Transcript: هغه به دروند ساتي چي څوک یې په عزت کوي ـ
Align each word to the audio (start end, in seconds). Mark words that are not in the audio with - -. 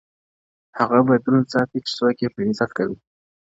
هغه 0.79 0.99
به 1.07 1.15
دروند 1.23 1.47
ساتي 1.53 1.79
چي 1.87 1.91
څوک 1.97 2.15
یې 2.23 2.29
په 2.35 2.39
عزت 2.47 2.71
کوي 2.77 2.97
ـ 2.99 3.01